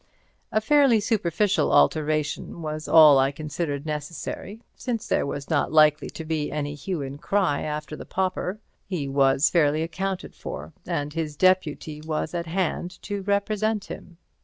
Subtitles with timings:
[0.51, 6.25] A fairly superficial alteration was all I considered necessary, since there was not likely to
[6.25, 8.59] be any hue and cry after the pauper.
[8.87, 14.17] He was fairly accounted for, and his deputy was at hand to represent him.